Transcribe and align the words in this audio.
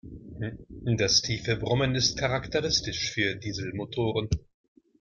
Das 0.97 1.21
tiefe 1.21 1.57
Brummen 1.57 1.93
ist 1.93 2.17
charakteristisch 2.17 3.11
für 3.11 3.35
Dieselmotoren. 3.35 4.29